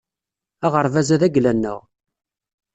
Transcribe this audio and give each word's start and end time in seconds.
Aɣerbaz-a 0.65 1.17
d 1.21 1.23
agla-nneɣ 1.27 1.79